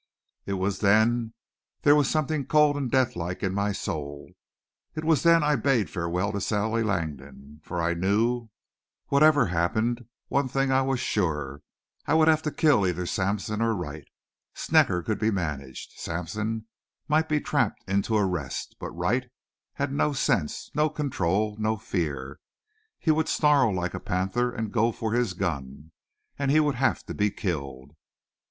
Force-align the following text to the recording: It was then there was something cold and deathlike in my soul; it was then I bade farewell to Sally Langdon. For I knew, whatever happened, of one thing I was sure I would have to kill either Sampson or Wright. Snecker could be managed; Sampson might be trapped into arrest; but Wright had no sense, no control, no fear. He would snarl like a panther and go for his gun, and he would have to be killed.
It 0.47 0.53
was 0.53 0.79
then 0.79 1.35
there 1.83 1.95
was 1.95 2.09
something 2.09 2.47
cold 2.47 2.75
and 2.75 2.89
deathlike 2.89 3.43
in 3.43 3.53
my 3.53 3.71
soul; 3.71 4.31
it 4.95 5.05
was 5.05 5.21
then 5.21 5.43
I 5.43 5.55
bade 5.55 5.91
farewell 5.91 6.31
to 6.31 6.41
Sally 6.41 6.81
Langdon. 6.81 7.61
For 7.63 7.79
I 7.79 7.93
knew, 7.93 8.49
whatever 9.09 9.45
happened, 9.45 9.99
of 9.99 10.05
one 10.27 10.47
thing 10.47 10.71
I 10.71 10.81
was 10.81 10.99
sure 10.99 11.61
I 12.07 12.15
would 12.15 12.27
have 12.27 12.41
to 12.41 12.51
kill 12.51 12.87
either 12.87 13.05
Sampson 13.05 13.61
or 13.61 13.75
Wright. 13.75 14.07
Snecker 14.55 15.03
could 15.03 15.19
be 15.19 15.29
managed; 15.29 15.91
Sampson 15.97 16.65
might 17.07 17.29
be 17.29 17.39
trapped 17.39 17.83
into 17.87 18.17
arrest; 18.17 18.77
but 18.79 18.89
Wright 18.93 19.29
had 19.73 19.93
no 19.93 20.13
sense, 20.13 20.71
no 20.73 20.89
control, 20.89 21.57
no 21.59 21.77
fear. 21.77 22.39
He 22.97 23.11
would 23.11 23.29
snarl 23.29 23.71
like 23.71 23.93
a 23.93 23.99
panther 23.99 24.49
and 24.51 24.73
go 24.73 24.91
for 24.91 25.13
his 25.13 25.35
gun, 25.35 25.91
and 26.39 26.49
he 26.49 26.59
would 26.59 26.73
have 26.73 27.05
to 27.05 27.13
be 27.13 27.29
killed. 27.29 27.91